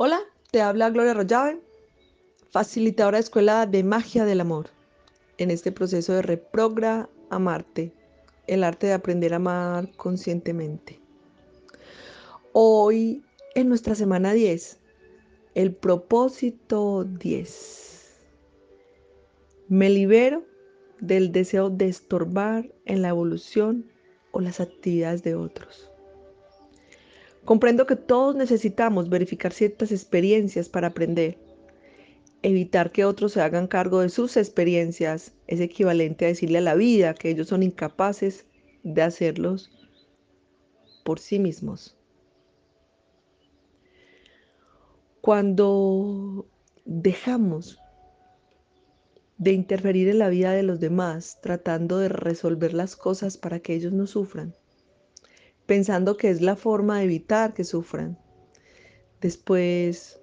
Hola, 0.00 0.20
te 0.52 0.62
habla 0.62 0.90
Gloria 0.90 1.12
Rollave, 1.12 1.60
facilitadora 2.52 3.16
de 3.18 3.22
Escuela 3.22 3.66
de 3.66 3.82
Magia 3.82 4.24
del 4.24 4.40
Amor, 4.40 4.70
en 5.38 5.50
este 5.50 5.72
proceso 5.72 6.12
de 6.12 6.22
reprogra 6.22 7.10
amarte, 7.30 7.92
el 8.46 8.62
arte 8.62 8.86
de 8.86 8.92
aprender 8.92 9.32
a 9.32 9.38
amar 9.38 9.90
conscientemente. 9.96 11.00
Hoy, 12.52 13.24
en 13.56 13.68
nuestra 13.68 13.96
semana 13.96 14.34
10, 14.34 14.78
el 15.56 15.74
propósito 15.74 17.02
10. 17.02 18.20
Me 19.66 19.90
libero 19.90 20.44
del 21.00 21.32
deseo 21.32 21.70
de 21.70 21.88
estorbar 21.88 22.72
en 22.84 23.02
la 23.02 23.08
evolución 23.08 23.90
o 24.30 24.40
las 24.40 24.60
actividades 24.60 25.24
de 25.24 25.34
otros. 25.34 25.90
Comprendo 27.48 27.86
que 27.86 27.96
todos 27.96 28.36
necesitamos 28.36 29.08
verificar 29.08 29.54
ciertas 29.54 29.90
experiencias 29.90 30.68
para 30.68 30.88
aprender. 30.88 31.38
Evitar 32.42 32.92
que 32.92 33.06
otros 33.06 33.32
se 33.32 33.40
hagan 33.40 33.68
cargo 33.68 34.00
de 34.00 34.10
sus 34.10 34.36
experiencias 34.36 35.32
es 35.46 35.60
equivalente 35.60 36.26
a 36.26 36.28
decirle 36.28 36.58
a 36.58 36.60
la 36.60 36.74
vida 36.74 37.14
que 37.14 37.30
ellos 37.30 37.48
son 37.48 37.62
incapaces 37.62 38.44
de 38.82 39.00
hacerlos 39.00 39.70
por 41.06 41.20
sí 41.20 41.38
mismos. 41.38 41.96
Cuando 45.22 46.46
dejamos 46.84 47.78
de 49.38 49.52
interferir 49.52 50.08
en 50.10 50.18
la 50.18 50.28
vida 50.28 50.52
de 50.52 50.64
los 50.64 50.80
demás 50.80 51.38
tratando 51.40 51.96
de 51.96 52.10
resolver 52.10 52.74
las 52.74 52.94
cosas 52.94 53.38
para 53.38 53.60
que 53.60 53.72
ellos 53.72 53.94
no 53.94 54.06
sufran, 54.06 54.54
pensando 55.68 56.16
que 56.16 56.30
es 56.30 56.40
la 56.40 56.56
forma 56.56 56.98
de 56.98 57.04
evitar 57.04 57.52
que 57.52 57.62
sufran. 57.62 58.18
Después 59.20 60.18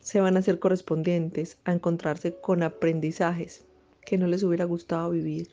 se 0.00 0.20
van 0.20 0.36
a 0.36 0.42
ser 0.42 0.60
correspondientes 0.60 1.58
a 1.64 1.72
encontrarse 1.72 2.36
con 2.40 2.62
aprendizajes 2.62 3.66
que 4.06 4.16
no 4.16 4.28
les 4.28 4.44
hubiera 4.44 4.64
gustado 4.64 5.10
vivir 5.10 5.48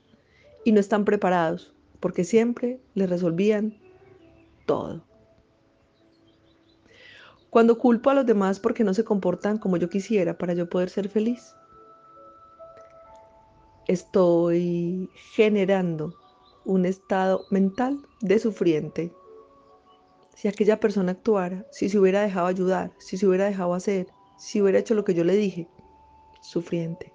y 0.65 0.71
no 0.71 0.79
están 0.79 1.03
preparados 1.03 1.73
porque 1.99 2.23
siempre 2.23 2.79
les 2.93 3.09
resolvían 3.09 3.79
todo. 4.67 5.03
Cuando 7.49 7.79
culpo 7.79 8.11
a 8.11 8.13
los 8.13 8.25
demás 8.27 8.59
porque 8.59 8.83
no 8.83 8.93
se 8.93 9.03
comportan 9.03 9.57
como 9.57 9.77
yo 9.77 9.89
quisiera 9.89 10.37
para 10.37 10.53
yo 10.53 10.69
poder 10.69 10.91
ser 10.91 11.09
feliz, 11.09 11.55
estoy 13.87 15.09
generando 15.33 16.13
un 16.67 16.85
estado 16.85 17.45
mental 17.49 18.05
de 18.21 18.37
sufriente. 18.39 19.13
Si 20.35 20.49
aquella 20.49 20.79
persona 20.79 21.13
actuara, 21.13 21.65
si 21.71 21.89
se 21.89 21.97
hubiera 21.97 22.21
dejado 22.21 22.45
ayudar, 22.45 22.91
si 22.99 23.17
se 23.17 23.25
hubiera 23.25 23.45
dejado 23.45 23.73
hacer, 23.73 24.07
si 24.37 24.61
hubiera 24.61 24.77
hecho 24.77 24.93
lo 24.93 25.05
que 25.05 25.13
yo 25.13 25.23
le 25.23 25.35
dije, 25.35 25.67
sufriente. 26.41 27.13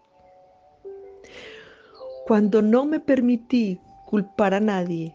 Cuando 2.27 2.63
no 2.63 2.87
me 2.87 2.99
permití 2.99 3.79
culpar 4.07 4.55
a 4.55 4.61
nadie, 4.61 5.15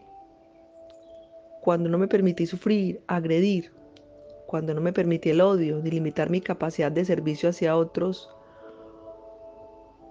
cuando 1.62 1.90
no 1.90 1.98
me 1.98 2.08
permití 2.08 2.46
sufrir, 2.46 3.02
agredir, 3.08 3.74
cuando 4.46 4.74
no 4.76 4.82
me 4.82 4.94
permití 4.94 5.32
el 5.32 5.42
odio, 5.42 5.80
ni 5.80 5.90
limitar 5.90 6.30
mi 6.30 6.42
capacidad 6.42 6.92
de 6.92 7.06
servicio 7.06 7.50
hacia 7.50 7.76
otros, 7.76 8.30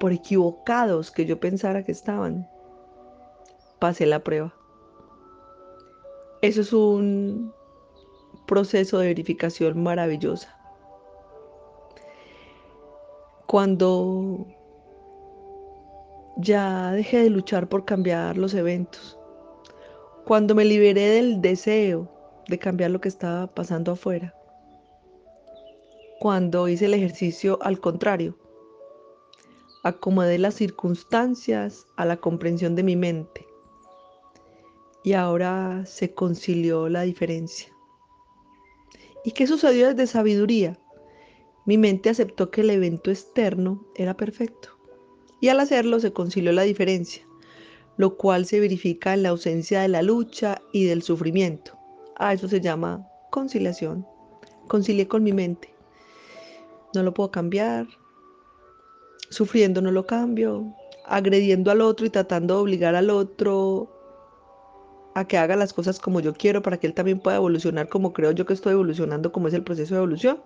por 0.01 0.13
equivocados 0.13 1.13
que 1.13 1.27
yo 1.27 1.39
pensara 1.39 1.85
que 1.85 1.93
estaban, 1.93 2.51
pasé 3.79 4.07
la 4.07 4.21
prueba. 4.21 4.55
Eso 6.43 6.61
es 6.61 6.73
un 6.73 7.53
proceso 8.47 8.99
de 8.99 9.09
verificación 9.09 9.83
maravillosa. 9.83 10.57
Cuando 13.47 14.47
ya 16.37 16.93
dejé 16.93 17.23
de 17.23 17.31
luchar 17.31 17.69
por 17.69 17.85
cambiar 17.85 18.37
los 18.37 18.55
eventos, 18.55 19.19
cuando 20.25 20.55
me 20.55 20.65
liberé 20.65 21.09
del 21.09 21.41
deseo 21.41 22.11
de 22.49 22.59
cambiar 22.59 22.91
lo 22.91 23.01
que 23.01 23.09
estaba 23.09 23.47
pasando 23.47 23.93
afuera, 23.93 24.35
cuando 26.21 26.69
hice 26.69 26.87
el 26.87 26.95
ejercicio 26.95 27.59
al 27.63 27.81
contrario, 27.81 28.37
acomodé 29.85 30.39
las 30.39 30.55
circunstancias 30.55 31.87
a 31.97 32.05
la 32.05 32.17
comprensión 32.17 32.75
de 32.75 32.83
mi 32.83 32.97
mente 32.97 33.46
y 35.07 35.13
ahora 35.13 35.87
se 35.87 36.15
concilió 36.15 36.89
la 36.89 37.03
diferencia. 37.03 37.73
¿Y 39.25 39.31
qué 39.31 39.47
sucedió 39.47 39.87
desde 39.87 40.09
sabiduría? 40.09 40.81
Mi 41.65 41.79
mente 41.79 42.11
aceptó 42.11 42.51
que 42.51 42.63
el 42.63 42.71
evento 42.71 43.13
externo 43.13 43.87
era 43.95 44.17
perfecto 44.17 44.71
y 45.41 45.47
al 45.47 45.61
hacerlo 45.61 46.01
se 46.01 46.13
concilió 46.13 46.51
la 46.51 46.63
diferencia, 46.63 47.25
lo 47.97 48.17
cual 48.17 48.47
se 48.47 48.59
verifica 48.59 49.15
en 49.15 49.23
la 49.23 49.29
ausencia 49.29 49.83
de 49.83 49.87
la 49.87 50.03
lucha 50.03 50.61
y 50.73 50.87
del 50.87 51.05
sufrimiento. 51.05 51.79
A 52.17 52.33
eso 52.33 52.49
se 52.49 52.61
llama 52.61 53.07
conciliación. 53.31 54.05
Concilié 54.67 55.07
con 55.07 55.23
mi 55.23 55.33
mente. 55.33 55.73
No 56.95 57.05
lo 57.05 57.15
puedo 57.15 57.31
cambiar. 57.31 57.87
Sufriendo 59.31 59.81
no 59.81 59.93
lo 59.93 60.05
cambio. 60.05 60.75
Agrediendo 61.05 61.71
al 61.71 61.81
otro 61.81 62.07
y 62.07 62.11
tratando 62.11 62.55
de 62.57 62.61
obligar 62.63 62.97
al 62.97 63.11
otro 63.11 63.96
a 65.17 65.27
que 65.27 65.39
haga 65.39 65.57
las 65.57 65.73
cosas 65.73 65.99
como 65.99 66.21
yo 66.21 66.35
quiero 66.35 66.61
para 66.61 66.77
que 66.77 66.87
él 66.87 66.93
también 66.93 67.21
pueda 67.21 67.39
evolucionar 67.39 67.89
como 67.89 68.13
creo 68.13 68.33
yo 68.33 68.45
que 68.45 68.53
estoy 68.53 68.75
evolucionando, 68.75 69.33
como 69.33 69.49
es 69.49 69.55
el 69.55 69.63
proceso 69.63 69.95
de 69.95 70.01
evolución. 70.01 70.43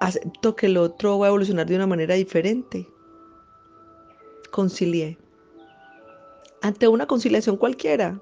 Acepto 0.00 0.56
que 0.56 0.64
el 0.64 0.78
otro 0.78 1.18
va 1.18 1.26
a 1.26 1.28
evolucionar 1.28 1.66
de 1.66 1.76
una 1.76 1.86
manera 1.86 2.14
diferente. 2.14 2.88
Concilié. 4.50 5.18
Ante 6.62 6.88
una 6.88 7.06
conciliación 7.06 7.58
cualquiera, 7.58 8.18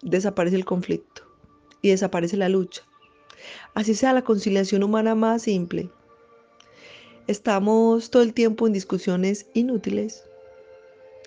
desaparece 0.00 0.56
el 0.56 0.64
conflicto 0.64 1.22
y 1.82 1.90
desaparece 1.90 2.38
la 2.38 2.48
lucha. 2.48 2.82
Así 3.74 3.94
sea 3.94 4.14
la 4.14 4.22
conciliación 4.22 4.82
humana 4.82 5.14
más 5.14 5.42
simple. 5.42 5.90
Estamos 7.26 8.10
todo 8.10 8.22
el 8.22 8.32
tiempo 8.32 8.66
en 8.66 8.72
discusiones 8.72 9.50
inútiles 9.52 10.24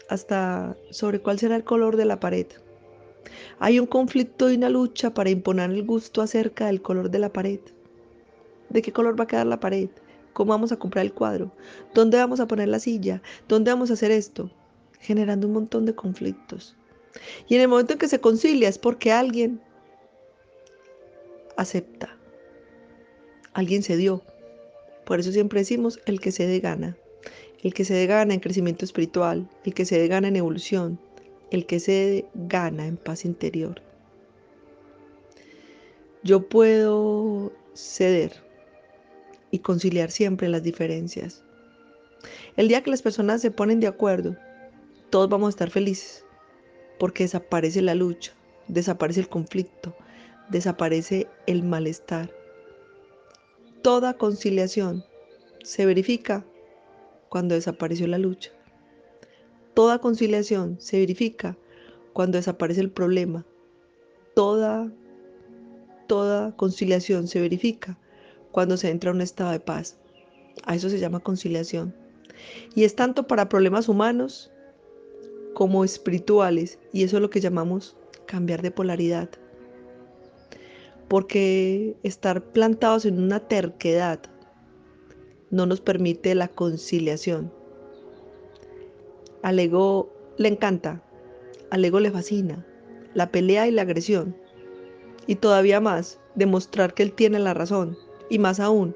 hasta 0.09 0.75
sobre 0.90 1.19
cuál 1.19 1.38
será 1.38 1.56
el 1.56 1.63
color 1.63 1.95
de 1.95 2.06
la 2.06 2.19
pared. 2.19 2.47
Hay 3.60 3.80
un 3.80 3.88
conflicto 3.88 4.52
y 4.52 4.56
una 4.56 4.70
lucha 4.70 5.14
para 5.14 5.30
imponer 5.30 5.72
el 5.72 5.84
gusto 5.84 6.22
acerca 6.22 6.68
del 6.68 6.82
color 6.82 7.10
de 7.10 7.20
la 7.20 7.32
pared. 7.32 7.60
¿De 8.70 8.82
qué 8.82 8.92
color 8.92 9.20
va 9.20 9.26
a 9.26 9.28
quedar 9.28 9.48
la 9.48 9.60
pared? 9.60 9.90
¿Cómo 10.34 10.52
vamos 10.52 10.72
a 10.72 10.78
comprar 10.78 11.06
el 11.06 11.14
cuadro? 11.14 11.52
¿Dónde 11.94 12.18
vamos 12.18 12.40
a 12.40 12.48
poner 12.48 12.68
la 12.68 12.80
silla? 12.80 13.22
¿Dónde 13.48 13.72
vamos 13.72 13.92
a 13.92 13.94
hacer 13.94 14.12
esto? 14.12 14.50
Generando 15.00 15.48
un 15.48 15.54
montón 15.54 15.86
de 15.86 15.94
conflictos. 15.94 16.76
Y 17.48 17.56
en 17.56 17.62
el 17.62 17.68
momento 17.68 17.94
en 17.94 18.00
que 18.00 18.08
se 18.08 18.20
concilia 18.20 18.68
es 18.68 18.80
porque 18.80 19.12
alguien 19.12 19.62
acepta. 21.56 22.18
Alguien 23.54 23.84
se 23.84 23.98
dio. 23.98 24.24
Por 25.06 25.20
eso 25.20 25.32
siempre 25.32 25.60
decimos 25.60 26.00
el 26.06 26.20
que 26.20 26.32
se 26.32 26.48
dé 26.48 26.60
gana. 26.60 26.98
El 27.62 27.74
que 27.74 27.86
se 27.86 27.94
dé 27.94 28.08
gana 28.08 28.34
en 28.34 28.40
crecimiento 28.40 28.84
espiritual, 28.84 29.48
el 29.64 29.74
que 29.74 29.86
se 29.86 30.00
dé 30.00 30.08
gana 30.08 30.28
en 30.28 30.36
evolución, 30.36 31.00
el 31.53 31.68
que 31.68 31.80
se 31.80 32.25
gana 32.34 32.88
en 32.88 32.97
paz 32.97 33.25
interior. 33.25 33.80
Yo 36.24 36.50
puedo 36.50 37.53
ceder 37.75 38.34
y 39.52 39.59
conciliar 39.59 40.09
siempre 40.09 40.50
las 40.50 40.63
diferencias. 40.63 41.44
El 42.58 42.69
día 42.69 42.81
que 42.81 42.90
las 42.90 43.03
personas 43.03 43.40
se 43.40 43.52
ponen 43.52 43.80
de 43.80 43.86
acuerdo, 43.86 44.36
todos 45.12 45.30
vamos 45.30 45.47
a 45.47 45.50
estar 45.52 45.69
felices, 45.69 46.25
porque 46.97 47.25
desaparece 47.25 47.84
la 47.84 47.94
lucha, 47.94 48.34
desaparece 48.68 49.19
el 49.19 49.30
conflicto, 49.30 49.96
desaparece 50.50 51.28
el 51.46 51.62
malestar. 51.62 52.31
Toda 53.83 54.16
conciliación 54.16 55.06
se 55.62 55.86
verifica 55.86 56.44
cuando 57.30 57.54
desapareció 57.54 58.07
la 58.07 58.18
lucha. 58.18 58.51
Toda 59.74 60.00
conciliación 60.00 60.78
se 60.80 61.00
verifica 61.00 61.58
cuando 62.14 62.38
desaparece 62.38 62.81
el 62.81 62.92
problema. 62.92 63.46
Toda, 64.36 64.92
toda 66.08 66.56
conciliación 66.56 67.28
se 67.28 67.42
verifica 67.42 67.98
cuando 68.52 68.78
se 68.78 68.90
entra 68.90 69.10
a 69.10 69.14
un 69.14 69.22
estado 69.22 69.52
de 69.52 69.60
paz. 69.60 69.98
A 70.66 70.75
eso 70.75 70.90
se 70.90 71.00
llama 71.00 71.22
conciliación. 71.22 71.96
Y 72.75 72.84
es 72.84 72.96
tanto 72.96 73.25
para 73.25 73.50
problemas 73.50 73.90
humanos 73.90 74.52
como 75.56 75.84
espirituales. 75.84 76.78
Y 76.92 77.04
eso 77.04 77.18
es 77.18 77.22
lo 77.22 77.31
que 77.31 77.42
llamamos 77.42 77.98
cambiar 78.28 78.62
de 78.62 78.69
polaridad. 78.69 79.30
Porque 81.08 81.96
estar 82.04 82.44
plantados 82.52 83.06
en 83.06 83.19
una 83.19 83.40
terquedad 83.40 84.19
no 85.50 85.66
nos 85.66 85.81
permite 85.81 86.36
la 86.36 86.48
conciliación. 86.48 87.52
Ego 89.44 90.12
le 90.38 90.48
encanta, 90.48 91.01
al 91.69 91.86
ego 91.86 92.00
le 92.00 92.12
fascina 92.12 92.66
la 93.13 93.31
pelea 93.31 93.68
y 93.68 93.72
la 93.72 93.84
agresión. 93.84 94.36
Y 95.28 95.36
todavía 95.36 95.80
más, 95.80 96.19
demostrar 96.36 96.94
que 96.94 97.04
él 97.04 97.13
tiene 97.13 97.40
la 97.40 97.54
razón 97.54 97.98
Y 98.30 98.40
más 98.40 98.60
aún, 98.60 98.95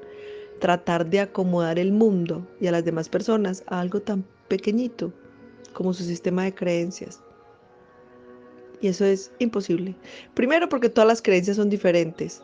tratar 0.60 1.08
de 1.08 1.20
acomodar 1.20 1.78
el 1.78 1.92
mundo 1.92 2.46
y 2.60 2.66
a 2.66 2.72
las 2.72 2.84
demás 2.84 3.08
personas 3.08 3.62
a 3.68 3.80
algo 3.80 4.00
tan 4.00 4.24
pequeñito 4.48 5.12
como 5.72 5.92
su 5.92 6.02
sistema 6.02 6.44
de 6.44 6.54
creencias. 6.54 7.20
Y 8.80 8.88
eso 8.88 9.04
es 9.04 9.32
imposible. 9.38 9.94
Primero 10.34 10.68
porque 10.68 10.88
todas 10.88 11.08
las 11.08 11.22
creencias 11.22 11.56
son 11.56 11.70
diferentes. 11.70 12.42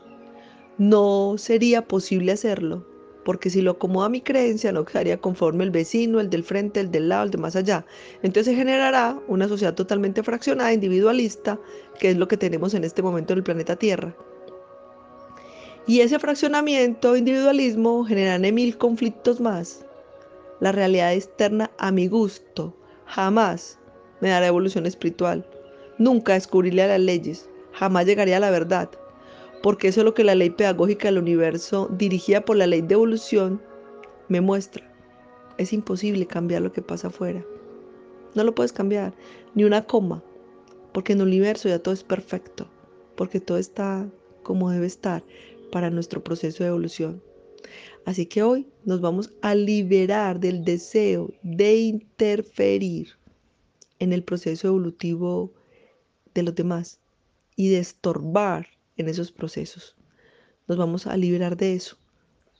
No 0.78 1.34
sería 1.36 1.86
posible 1.86 2.32
hacerlo, 2.32 2.86
porque 3.24 3.50
si 3.50 3.62
lo 3.62 3.72
acomoda 3.72 4.08
mi 4.08 4.20
creencia 4.20 4.72
no 4.72 4.84
quedaría 4.84 5.20
conforme 5.20 5.64
el 5.64 5.70
vecino, 5.70 6.20
el 6.20 6.30
del 6.30 6.44
frente, 6.44 6.80
el 6.80 6.90
del 6.90 7.08
lado, 7.08 7.24
el 7.24 7.30
de 7.30 7.38
más 7.38 7.56
allá. 7.56 7.84
Entonces 8.22 8.52
se 8.52 8.54
generará 8.54 9.18
una 9.28 9.48
sociedad 9.48 9.74
totalmente 9.74 10.22
fraccionada, 10.22 10.72
individualista, 10.72 11.58
que 11.98 12.10
es 12.10 12.16
lo 12.16 12.28
que 12.28 12.36
tenemos 12.36 12.74
en 12.74 12.84
este 12.84 13.02
momento 13.02 13.32
en 13.32 13.38
el 13.38 13.44
planeta 13.44 13.76
Tierra. 13.76 14.14
Y 15.86 16.00
ese 16.00 16.18
fraccionamiento, 16.18 17.16
individualismo, 17.16 18.04
generará 18.04 18.38
mil 18.52 18.76
conflictos 18.78 19.40
más. 19.40 19.84
La 20.60 20.72
realidad 20.72 21.12
externa 21.12 21.70
a 21.78 21.90
mi 21.90 22.06
gusto 22.06 22.74
jamás 23.06 23.78
me 24.20 24.30
dará 24.30 24.46
evolución 24.46 24.86
espiritual. 24.86 25.46
Nunca 25.98 26.34
descubriría 26.34 26.86
las 26.86 27.00
leyes, 27.00 27.48
jamás 27.72 28.06
llegaría 28.06 28.38
a 28.38 28.40
la 28.40 28.50
verdad, 28.50 28.88
porque 29.64 29.88
eso 29.88 30.02
es 30.02 30.04
lo 30.04 30.12
que 30.12 30.24
la 30.24 30.34
ley 30.34 30.50
pedagógica 30.50 31.08
del 31.08 31.16
universo, 31.16 31.88
dirigida 31.90 32.44
por 32.44 32.58
la 32.58 32.66
ley 32.66 32.82
de 32.82 32.92
evolución, 32.92 33.62
me 34.28 34.42
muestra. 34.42 34.86
Es 35.56 35.72
imposible 35.72 36.26
cambiar 36.26 36.60
lo 36.60 36.70
que 36.70 36.82
pasa 36.82 37.08
afuera. 37.08 37.42
No 38.34 38.44
lo 38.44 38.54
puedes 38.54 38.74
cambiar, 38.74 39.14
ni 39.54 39.64
una 39.64 39.86
coma, 39.86 40.22
porque 40.92 41.14
en 41.14 41.22
el 41.22 41.28
universo 41.28 41.70
ya 41.70 41.78
todo 41.78 41.94
es 41.94 42.04
perfecto, 42.04 42.68
porque 43.16 43.40
todo 43.40 43.56
está 43.56 44.06
como 44.42 44.70
debe 44.70 44.84
estar 44.84 45.24
para 45.72 45.88
nuestro 45.88 46.22
proceso 46.22 46.62
de 46.62 46.68
evolución. 46.68 47.22
Así 48.04 48.26
que 48.26 48.42
hoy 48.42 48.66
nos 48.84 49.00
vamos 49.00 49.32
a 49.40 49.54
liberar 49.54 50.40
del 50.40 50.62
deseo 50.62 51.32
de 51.42 51.76
interferir 51.76 53.16
en 53.98 54.12
el 54.12 54.24
proceso 54.24 54.68
evolutivo 54.68 55.54
de 56.34 56.42
los 56.42 56.54
demás 56.54 57.00
y 57.56 57.70
de 57.70 57.78
estorbar 57.78 58.66
en 58.96 59.08
esos 59.08 59.32
procesos. 59.32 59.96
Nos 60.66 60.78
vamos 60.78 61.06
a 61.06 61.16
liberar 61.16 61.56
de 61.56 61.74
eso, 61.74 61.96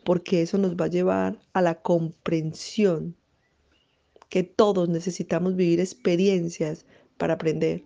porque 0.05 0.43
eso 0.43 0.59
nos 0.59 0.77
va 0.77 0.87
a 0.87 0.91
llevar 0.91 1.39
a 1.53 1.63
la 1.63 1.81
comprensión 1.81 3.17
que 4.29 4.43
todos 4.43 4.89
necesitamos 4.89 5.57
vivir 5.57 5.81
experiencias 5.81 6.87
para 7.17 7.35
aprender. 7.35 7.85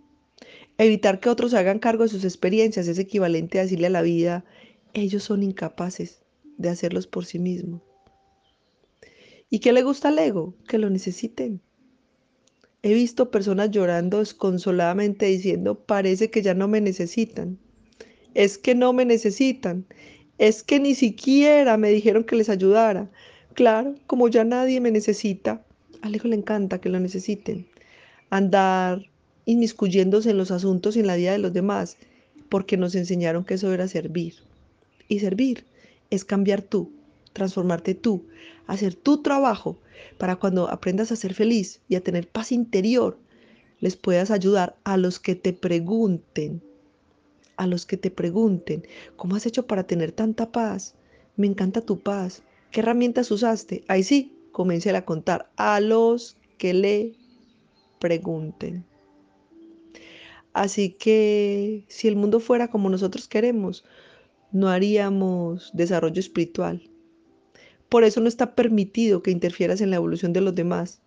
Evitar 0.79 1.21
que 1.21 1.29
otros 1.29 1.55
hagan 1.55 1.79
cargo 1.79 2.05
de 2.05 2.09
sus 2.09 2.25
experiencias 2.25 2.89
es 2.89 2.99
equivalente 2.99 3.59
a 3.59 3.63
decirle 3.63 3.89
a 3.89 3.91
la 3.91 4.03
vida, 4.03 4.45
ellos 4.95 5.25
son 5.25 5.43
incapaces 5.43 6.23
de 6.57 6.71
hacerlos 6.71 7.07
por 7.07 7.27
sí 7.27 7.39
mismos. 7.39 7.83
¿Y 9.51 9.61
qué 9.61 9.73
le 9.73 9.83
gusta 9.83 10.09
al 10.09 10.19
ego? 10.19 10.55
Que 10.67 10.79
lo 10.79 10.91
necesiten. 10.91 11.61
He 12.83 12.95
visto 12.95 13.31
personas 13.31 13.71
llorando 13.71 14.21
desconsoladamente 14.21 15.27
diciendo, 15.27 15.85
parece 15.85 16.31
que 16.31 16.43
ya 16.43 16.55
no 16.55 16.69
me 16.69 16.81
necesitan. 16.81 17.59
Es 18.39 18.57
que 18.57 18.77
no 18.77 18.93
me 18.93 19.05
necesitan. 19.05 19.85
Es 20.39 20.63
que 20.63 20.79
ni 20.79 20.95
siquiera 20.95 21.77
me 21.77 21.91
dijeron 21.91 22.23
que 22.23 22.37
les 22.37 22.49
ayudara. 22.49 23.11
Claro, 23.55 23.97
como 24.07 24.29
ya 24.29 24.45
nadie 24.45 24.81
me 24.81 24.93
necesita, 24.93 25.65
al 26.03 26.15
ego 26.15 26.29
le 26.29 26.37
encanta 26.37 26.81
que 26.81 26.89
lo 26.89 27.01
necesiten. 27.01 27.67
Andar 28.31 29.03
inmiscuyéndose 29.45 30.31
en 30.31 30.39
los 30.39 30.53
asuntos 30.53 30.95
y 30.95 31.01
en 31.01 31.09
la 31.09 31.17
vida 31.17 31.33
de 31.33 31.39
los 31.39 31.53
demás, 31.53 31.97
porque 32.49 32.77
nos 32.77 32.95
enseñaron 32.95 33.45
que 33.45 33.55
eso 33.55 33.75
era 33.75 33.89
servir 33.89 34.35
y 35.09 35.19
servir 35.19 35.65
es 36.11 36.25
cambiar 36.25 36.63
tú, 36.63 36.93
transformarte 37.33 37.97
tú, 37.97 38.29
hacer 38.69 38.95
tu 38.95 39.21
trabajo 39.21 39.81
para 40.17 40.37
cuando 40.37 40.71
aprendas 40.71 41.11
a 41.11 41.17
ser 41.17 41.35
feliz 41.35 41.81
y 41.89 41.97
a 41.97 42.03
tener 42.03 42.29
paz 42.29 42.53
interior, 42.53 43.19
les 43.81 43.97
puedas 43.97 44.31
ayudar 44.31 44.77
a 44.85 44.97
los 44.97 45.19
que 45.19 45.35
te 45.35 45.53
pregunten, 45.53 46.63
a 47.59 47.67
los 47.67 47.85
que 47.85 47.97
te 47.97 48.11
pregunten, 48.11 48.87
¿cómo 49.17 49.37
has 49.37 49.45
hecho 49.45 49.67
para 49.67 49.87
tener 49.87 50.13
tanta 50.13 50.51
paz? 50.51 50.95
Me 51.37 51.47
encanta 51.47 51.83
tu 51.83 52.01
paz. 52.01 52.43
¿Qué 52.71 52.81
herramientas 52.81 53.31
usaste? 53.31 53.85
Ahí 53.89 54.03
sí, 54.03 54.33
comience 54.53 54.91
a 54.91 55.05
contar 55.05 55.51
a 55.57 55.81
los 55.81 56.39
que 56.57 56.73
le 56.73 57.13
pregunten. 57.99 58.85
Así 60.53 60.91
que 60.91 61.85
si 61.89 62.09
el 62.09 62.17
mundo 62.17 62.41
fuera 62.41 62.69
como 62.69 62.89
nosotros 62.91 63.29
queremos, 63.29 63.85
no 64.51 64.69
haríamos 64.69 65.71
desarrollo 65.75 66.21
espiritual. 66.21 66.83
Por 67.89 68.05
eso 68.05 68.21
no 68.21 68.29
está 68.29 68.55
permitido 68.55 69.23
que 69.23 69.31
interfieras 69.31 69.81
en 69.81 69.91
la 69.91 69.97
evolución 69.97 70.33
de 70.33 70.41
los 70.41 70.55
demás. 70.55 71.01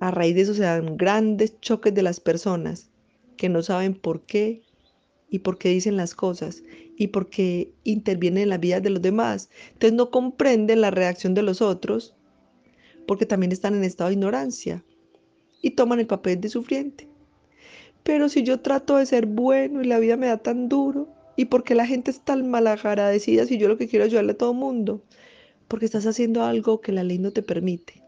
A 0.00 0.10
raíz 0.10 0.34
de 0.34 0.42
eso 0.42 0.54
se 0.54 0.62
dan 0.62 0.96
grandes 0.96 1.60
choques 1.60 1.94
de 1.94 2.02
las 2.02 2.20
personas 2.20 2.90
que 3.36 3.48
no 3.48 3.62
saben 3.62 3.94
por 3.94 4.22
qué 4.22 4.62
y 5.34 5.40
por 5.40 5.58
qué 5.58 5.70
dicen 5.70 5.96
las 5.96 6.14
cosas 6.14 6.62
y 6.96 7.08
por 7.08 7.28
qué 7.28 7.72
intervienen 7.82 8.44
en 8.44 8.48
la 8.50 8.58
vida 8.58 8.80
de 8.80 8.90
los 8.90 9.02
demás. 9.02 9.50
Entonces 9.72 9.94
no 9.94 10.10
comprenden 10.10 10.80
la 10.80 10.90
reacción 10.90 11.34
de 11.34 11.42
los 11.42 11.60
otros 11.60 12.14
porque 13.06 13.26
también 13.26 13.50
están 13.50 13.74
en 13.74 13.82
estado 13.82 14.08
de 14.08 14.14
ignorancia 14.14 14.84
y 15.60 15.72
toman 15.72 15.98
el 15.98 16.06
papel 16.06 16.40
de 16.40 16.48
sufriente. 16.48 17.08
Pero 18.04 18.28
si 18.28 18.42
yo 18.44 18.60
trato 18.60 18.96
de 18.96 19.06
ser 19.06 19.26
bueno 19.26 19.82
y 19.82 19.86
la 19.86 19.98
vida 19.98 20.16
me 20.16 20.28
da 20.28 20.38
tan 20.38 20.68
duro, 20.68 21.08
¿Y 21.36 21.46
por 21.46 21.64
qué 21.64 21.74
la 21.74 21.86
gente 21.86 22.10
es 22.10 22.20
tan 22.20 22.48
malagradecida 22.48 23.46
si 23.46 23.58
yo 23.58 23.68
lo 23.68 23.76
que 23.76 23.88
quiero 23.88 24.04
es 24.04 24.10
ayudarle 24.10 24.32
a 24.32 24.38
todo 24.38 24.52
el 24.52 24.58
mundo? 24.58 25.02
Porque 25.66 25.86
estás 25.86 26.06
haciendo 26.06 26.44
algo 26.44 26.80
que 26.80 26.92
la 26.92 27.02
ley 27.02 27.18
no 27.18 27.32
te 27.32 27.42
permite. 27.42 28.02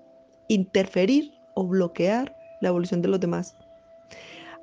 Interferir 0.48 1.32
o 1.54 1.66
bloquear 1.66 2.36
la 2.60 2.68
evolución 2.68 3.02
de 3.02 3.08
los 3.08 3.18
demás. 3.18 3.56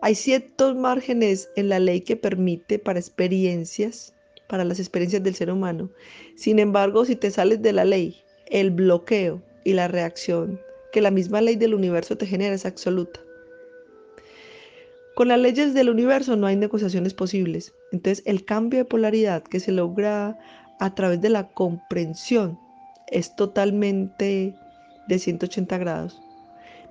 Hay 0.05 0.15
ciertos 0.15 0.75
márgenes 0.75 1.49
en 1.55 1.69
la 1.69 1.79
ley 1.79 2.01
que 2.01 2.17
permite 2.17 2.77
para 2.77 2.99
experiencias, 2.99 4.13
para 4.49 4.65
las 4.65 4.77
experiencias 4.81 5.23
del 5.23 5.33
ser 5.33 5.49
humano. 5.49 5.89
Sin 6.35 6.59
embargo, 6.59 7.05
si 7.05 7.15
te 7.15 7.31
sales 7.31 7.61
de 7.61 7.71
la 7.71 7.85
ley, 7.85 8.21
el 8.47 8.69
bloqueo 8.71 9.41
y 9.63 9.71
la 9.71 9.87
reacción 9.87 10.59
que 10.91 10.99
la 10.99 11.09
misma 11.09 11.39
ley 11.39 11.55
del 11.55 11.73
universo 11.73 12.17
te 12.17 12.25
genera 12.25 12.53
es 12.53 12.65
absoluta. 12.65 13.21
Con 15.15 15.29
las 15.29 15.39
leyes 15.39 15.73
del 15.73 15.89
universo 15.89 16.35
no 16.35 16.47
hay 16.47 16.57
negociaciones 16.57 17.13
posibles. 17.13 17.73
Entonces 17.93 18.25
el 18.25 18.43
cambio 18.43 18.79
de 18.79 18.85
polaridad 18.85 19.41
que 19.41 19.61
se 19.61 19.71
logra 19.71 20.37
a 20.81 20.95
través 20.95 21.21
de 21.21 21.29
la 21.29 21.47
comprensión 21.47 22.59
es 23.07 23.37
totalmente 23.37 24.53
de 25.07 25.19
180 25.19 25.77
grados. 25.77 26.21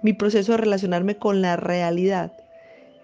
Mi 0.00 0.14
proceso 0.14 0.52
de 0.52 0.58
relacionarme 0.58 1.18
con 1.18 1.42
la 1.42 1.56
realidad, 1.56 2.32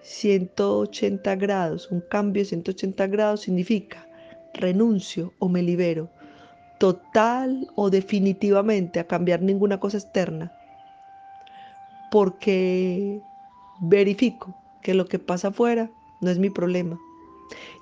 180 0.02 1.36
grados, 1.36 1.90
un 1.90 2.00
cambio 2.00 2.42
de 2.42 2.48
180 2.48 3.06
grados 3.08 3.40
significa 3.42 4.06
renuncio 4.54 5.32
o 5.38 5.48
me 5.48 5.62
libero 5.62 6.10
total 6.78 7.68
o 7.74 7.90
definitivamente 7.90 9.00
a 9.00 9.06
cambiar 9.06 9.42
ninguna 9.42 9.80
cosa 9.80 9.98
externa 9.98 10.52
porque 12.10 13.20
verifico 13.80 14.54
que 14.82 14.94
lo 14.94 15.06
que 15.06 15.18
pasa 15.18 15.48
afuera 15.48 15.90
no 16.20 16.30
es 16.30 16.38
mi 16.38 16.50
problema. 16.50 16.98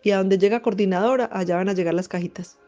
Y 0.03 0.11
a 0.11 0.19
donde 0.19 0.39
llega 0.39 0.63
coordinadora, 0.63 1.29
allá 1.33 1.57
van 1.57 1.69
a 1.69 1.75
llegar 1.75 1.95
las 1.95 2.09
cajitas. 2.09 2.59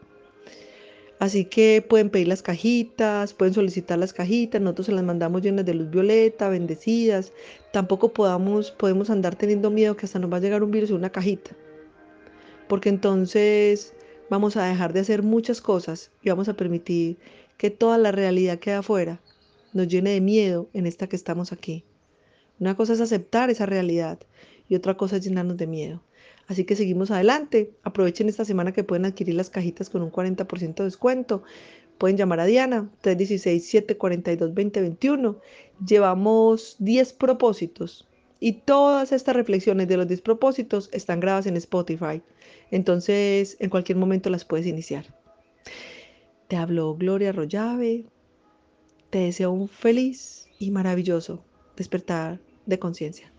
Así 1.19 1.45
que 1.45 1.81
pueden 1.81 2.09
pedir 2.09 2.27
las 2.27 2.41
cajitas, 2.41 3.33
pueden 3.33 3.53
solicitar 3.53 3.97
las 3.97 4.11
cajitas, 4.11 4.59
nosotros 4.59 4.87
se 4.87 4.91
las 4.91 5.05
mandamos 5.05 5.41
llenas 5.41 5.65
de 5.65 5.73
luz 5.73 5.89
violeta, 5.89 6.49
bendecidas. 6.49 7.31
Tampoco 7.71 8.11
podamos, 8.11 8.71
podemos 8.71 9.09
andar 9.09 9.35
teniendo 9.35 9.71
miedo 9.71 9.95
que 9.95 10.05
hasta 10.05 10.19
nos 10.19 10.31
va 10.31 10.37
a 10.37 10.41
llegar 10.41 10.63
un 10.63 10.71
virus 10.71 10.89
en 10.89 10.97
una 10.97 11.11
cajita. 11.11 11.51
Porque 12.67 12.89
entonces 12.89 13.93
vamos 14.29 14.57
a 14.57 14.65
dejar 14.65 14.91
de 14.91 14.99
hacer 14.99 15.23
muchas 15.23 15.61
cosas 15.61 16.11
y 16.21 16.29
vamos 16.29 16.49
a 16.49 16.55
permitir 16.55 17.17
que 17.57 17.69
toda 17.69 17.97
la 17.97 18.11
realidad 18.11 18.59
que 18.59 18.71
hay 18.71 18.77
afuera 18.77 19.21
nos 19.71 19.87
llene 19.87 20.11
de 20.11 20.21
miedo 20.21 20.69
en 20.73 20.85
esta 20.85 21.07
que 21.07 21.15
estamos 21.15 21.53
aquí. 21.53 21.85
Una 22.59 22.75
cosa 22.75 22.93
es 22.93 23.01
aceptar 23.01 23.49
esa 23.49 23.65
realidad 23.65 24.19
y 24.67 24.75
otra 24.75 24.97
cosa 24.97 25.17
es 25.17 25.23
llenarnos 25.23 25.57
de 25.57 25.67
miedo. 25.67 26.01
Así 26.47 26.65
que 26.65 26.75
seguimos 26.75 27.11
adelante. 27.11 27.71
Aprovechen 27.83 28.27
esta 28.29 28.45
semana 28.45 28.71
que 28.71 28.83
pueden 28.83 29.05
adquirir 29.05 29.35
las 29.35 29.49
cajitas 29.49 29.89
con 29.89 30.01
un 30.01 30.11
40% 30.11 30.75
de 30.75 30.83
descuento. 30.83 31.43
Pueden 31.97 32.17
llamar 32.17 32.41
a 32.41 32.45
Diana, 32.45 32.89
316-742-2021. 33.03 35.39
Llevamos 35.85 36.77
10 36.79 37.13
propósitos 37.13 38.07
y 38.39 38.53
todas 38.53 39.11
estas 39.11 39.35
reflexiones 39.35 39.87
de 39.87 39.97
los 39.97 40.07
10 40.07 40.21
propósitos 40.21 40.89
están 40.91 41.19
grabadas 41.19 41.45
en 41.45 41.57
Spotify. 41.57 42.23
Entonces, 42.71 43.57
en 43.59 43.69
cualquier 43.69 43.97
momento 43.97 44.29
las 44.29 44.45
puedes 44.45 44.67
iniciar. 44.67 45.05
Te 46.47 46.55
habló 46.57 46.95
Gloria 46.95 47.31
Rollave. 47.31 48.05
Te 49.09 49.19
deseo 49.19 49.51
un 49.51 49.69
feliz 49.69 50.47
y 50.59 50.71
maravilloso 50.71 51.45
despertar 51.75 52.39
de 52.65 52.79
conciencia. 52.79 53.32